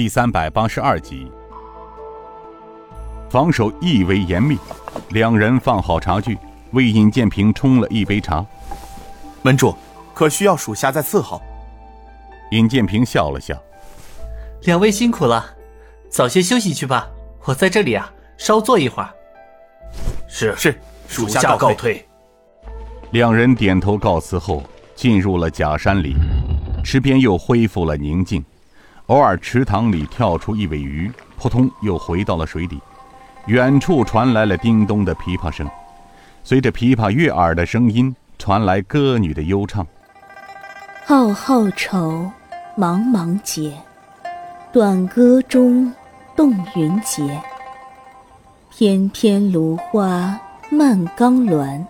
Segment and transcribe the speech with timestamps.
[0.00, 1.30] 第三百八十二集。
[3.28, 4.56] 防守亦为严密，
[5.10, 6.38] 两人放好茶具，
[6.70, 8.42] 为尹建平冲了一杯茶。
[9.42, 9.76] 门主，
[10.14, 11.38] 可需要属下再伺候？
[12.52, 13.54] 尹建平笑了笑
[14.64, 15.44] ：“两位辛苦了，
[16.08, 17.06] 早些休息去吧。
[17.44, 19.10] 我在这里啊，稍坐一会儿。”
[20.26, 22.08] 是是，属下告退。
[23.10, 24.62] 两人点头告辞后，
[24.94, 26.16] 进入了假山里。
[26.82, 28.42] 池边又恢复了宁静，
[29.10, 32.80] 偶尔池塘里跳出一尾鱼，扑通又回到了水底。
[33.46, 35.68] 远处传来了叮咚的琵琶声，
[36.44, 39.84] 随着琵琶悦耳的声音，传来歌女的悠唱
[41.04, 42.30] ：“浩浩愁，
[42.78, 43.72] 茫茫结，
[44.72, 45.92] 短歌中
[46.36, 47.36] 动云结。
[48.70, 50.38] 翩翩芦花
[50.70, 51.84] 漫冈峦。”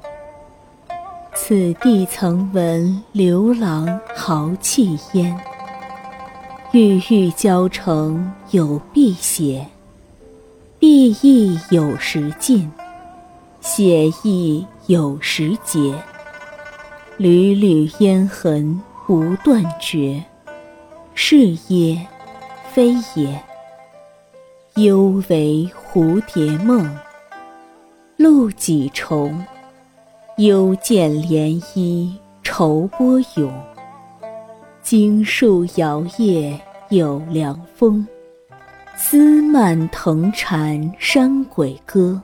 [1.36, 5.38] 此地曾闻刘郎豪气焉。
[6.72, 9.66] 郁郁交成有碧血，
[10.78, 12.70] 碧亦有时尽，
[13.60, 15.92] 血亦有时竭。
[17.16, 20.22] 缕缕烟痕无断绝，
[21.12, 22.06] 是耶？
[22.72, 23.42] 非也？
[24.76, 26.88] 犹为蝴蝶梦，
[28.16, 29.44] 露几重？
[30.36, 32.12] 幽见涟漪
[32.44, 33.52] 愁波涌，
[34.80, 36.58] 经树摇曳
[36.90, 38.06] 有凉风。
[38.96, 42.20] 丝蔓藤缠山鬼歌，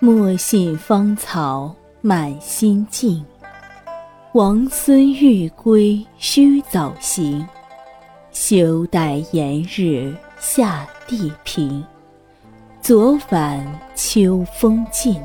[0.00, 3.22] 莫信芳草满心静。
[4.32, 7.46] 王孙欲归须早行，
[8.32, 11.84] 休待炎日下地平。
[12.80, 15.20] 昨晚秋风劲。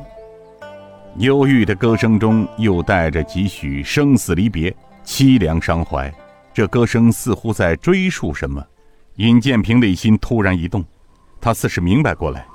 [1.18, 6.14] 忧郁的歌声中，又带着几许生死离别、凄凉伤怀。
[6.54, 8.64] 这歌声似乎在追述什么。
[9.18, 10.84] 尹建平内心突然一动，
[11.42, 12.46] 他似是明白过来：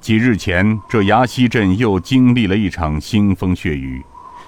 [0.00, 4.02] 几日前，这崖西镇又经历了一场腥风血雨。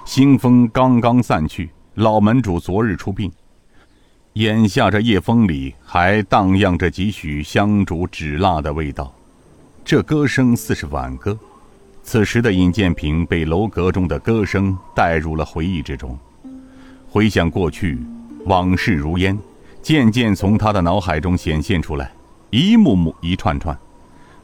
[0.05, 3.31] 腥风刚刚散去，老门主昨日出殡，
[4.33, 9.13] 眼下这夜风里还荡漾着几许香烛纸蜡的味道。
[9.85, 11.37] 这歌声似是挽歌。
[12.03, 16.17] 此时的尹建平被楼阁中的歌声带入了回忆之中，
[17.07, 17.99] 回想过去，
[18.45, 19.37] 往事如烟，
[19.81, 22.11] 渐渐从他的脑海中显现出来，
[22.49, 23.77] 一幕幕，一串串。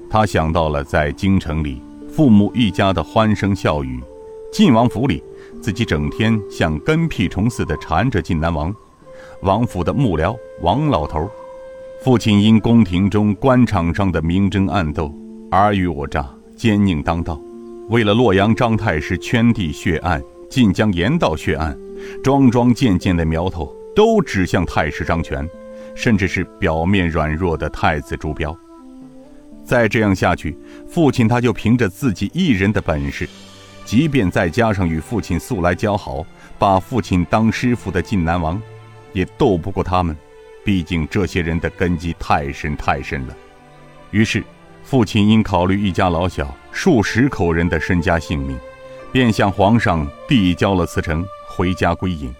[0.09, 4.01] 他想到了在京城里父母一家的欢声笑语，
[4.51, 5.21] 晋王府里
[5.61, 8.73] 自己整天像跟屁虫似的缠着晋南王，
[9.41, 11.29] 王府的幕僚王老头，
[12.03, 15.11] 父亲因宫廷中官场上的明争暗斗，
[15.51, 16.25] 尔虞我诈，
[16.55, 17.39] 奸佞当道。
[17.89, 21.77] 为了洛阳张太师圈地血案、晋江盐道血案，
[22.23, 25.43] 桩桩件件的苗头都指向太师张权，
[25.95, 28.55] 甚至是表面软弱的太子朱标。
[29.65, 30.55] 再这样下去，
[30.87, 33.27] 父亲他就凭着自己一人的本事，
[33.85, 36.23] 即便再加上与父亲素来交好、
[36.59, 38.61] 把父亲当师傅的晋南王，
[39.13, 40.15] 也斗不过他们。
[40.63, 43.35] 毕竟这些人的根基太深太深了。
[44.11, 44.43] 于是。
[44.83, 48.57] 父亲因考虑一家老小数十口人的身家性命，
[49.11, 52.33] 便向皇上递交了辞呈，回家归隐。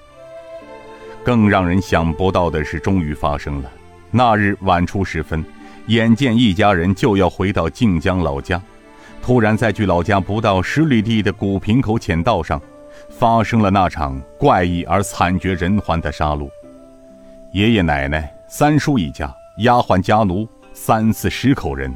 [1.27, 3.69] 更让人想不到的是，终于发生了。
[4.11, 5.43] 那日晚出时分，
[5.87, 8.61] 眼见一家人就要回到靖江老家，
[9.21, 12.61] 突然在距老家不到十里地的古平口浅道上，
[13.09, 16.49] 发生了那场怪异而惨绝人寰的杀戮。
[17.51, 21.93] 爷爷奶奶、三叔一家、丫鬟家奴三四十口人。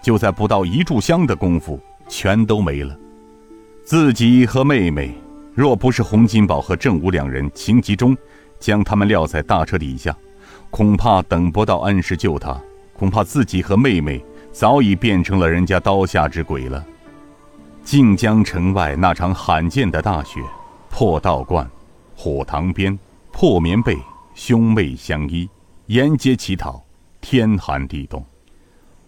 [0.00, 1.76] 就在不到一炷香的功夫，
[2.08, 2.96] 全都没了。
[3.84, 5.12] 自己和妹妹，
[5.56, 8.16] 若不是洪金宝和郑武两人情急中
[8.60, 10.14] 将他们撂在大车底下，
[10.70, 12.60] 恐怕等不到恩师救他，
[12.92, 16.84] 恐怕自己和妹妹早已变成了人家刀下之鬼了。
[17.82, 20.40] 靖江城外那场罕见的大雪，
[20.90, 21.68] 破道观、
[22.14, 22.96] 火塘边、
[23.32, 23.98] 破棉被，
[24.34, 25.48] 兄妹相依，
[25.86, 26.84] 沿街乞讨，
[27.20, 28.24] 天寒地冻。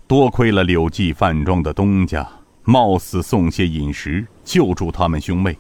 [0.07, 2.29] 多亏了柳记饭庄的东家，
[2.65, 5.57] 冒死送些饮食救助他们兄妹。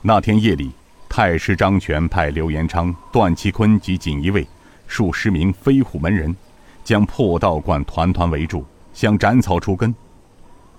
[0.00, 0.70] 那天夜里，
[1.12, 4.48] 太师张权派刘延昌、段其坤及锦衣卫
[4.86, 6.34] 数十名飞虎门人，
[6.82, 8.64] 将破道观团团围住，
[8.94, 9.94] 想斩草除根。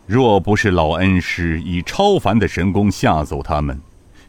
[0.07, 3.80] 若不是老恩师以超凡的神功吓走他们，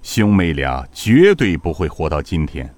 [0.03, 2.71] 兄妹俩绝对不会活到今天。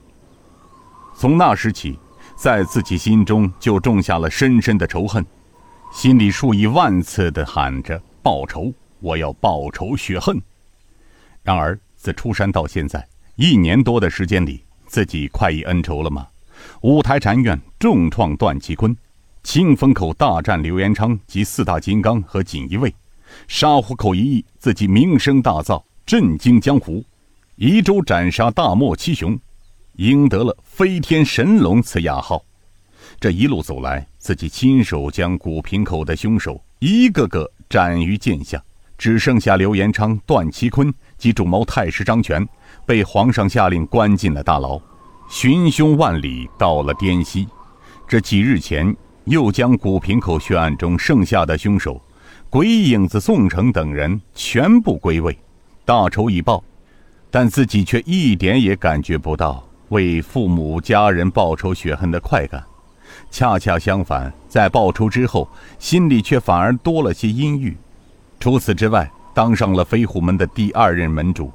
[1.16, 1.98] 从那时起，
[2.36, 5.26] 在自己心中就种下了深深的仇恨。
[5.90, 10.40] 心里数以万次的喊着报仇，我要报仇雪恨。
[11.42, 13.04] 然而自出山到现在
[13.36, 16.26] 一年多的时间里，自己快意恩仇了吗？
[16.80, 18.96] 五台禅院重创段祺坤，
[19.42, 22.94] 清风口大战刘延昌及四大金刚和锦衣卫，
[23.46, 27.04] 沙湖口一役自己名声大噪，震惊江湖。
[27.56, 29.38] 宜州斩杀大漠七雄，
[29.96, 32.42] 赢得了飞天神龙此雅号。
[33.20, 38.62] 这一路走来，自己亲手将古平口的凶手一个个斩于剑下，
[38.96, 42.46] 只剩下刘延昌、段祺坤及主谋太师张全，
[42.86, 44.80] 被皇上下令关进了大牢。
[45.28, 47.48] 寻凶万里到了滇西，
[48.06, 52.00] 这几日前又将古平口血案中剩下的凶手
[52.48, 55.36] 鬼影子宋城等人全部归位，
[55.84, 56.62] 大仇已报。
[57.28, 62.64] 但自己却一点也感觉不到为父母家人报仇雪恨的快感，
[63.30, 65.46] 恰恰相反，在报仇之后，
[65.78, 67.76] 心里却反而多了些阴郁。
[68.38, 71.52] 除此之外，当上了飞虎门的第二任门主，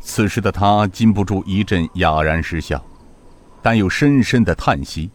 [0.00, 2.82] 此时的他禁不住一阵哑然失笑，
[3.62, 5.10] 但又深深的叹息。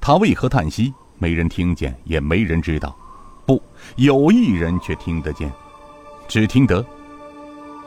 [0.00, 0.92] 他为何叹息？
[1.18, 2.94] 没人听见，也没人知道。
[3.46, 3.62] 不，
[3.96, 5.50] 有一人却听得见，
[6.28, 6.84] 只听得。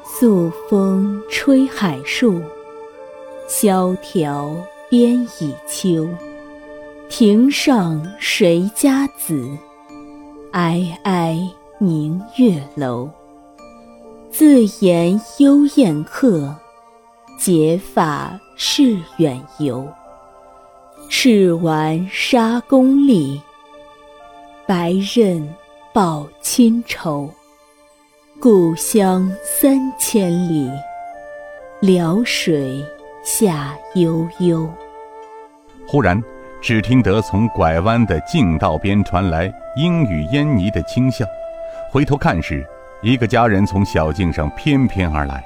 [0.04, 2.42] 素风吹海树，
[3.48, 4.56] 萧条
[4.90, 6.08] 边倚秋。
[7.10, 9.50] 庭上谁家子？
[10.52, 11.38] 哀哀
[11.80, 13.10] 明月楼。
[14.32, 16.56] 自言幽燕客，
[17.38, 19.88] 结发是远游。
[21.10, 23.42] 赤丸沙公里，
[24.68, 25.54] 白刃
[25.92, 27.30] 报亲仇。
[28.40, 30.70] 故乡三千里，
[31.82, 32.86] 辽水
[33.24, 34.70] 下悠悠。
[35.88, 36.22] 忽然，
[36.62, 41.26] 只听得从拐弯的径道边传来莺语燕呢的轻笑。
[41.92, 42.66] 回头看时，
[43.02, 45.42] 一个家人从小径上翩翩而来，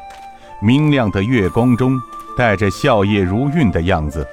[0.59, 1.99] 明亮的月光中
[2.35, 4.27] 带着笑靥如韵的样子，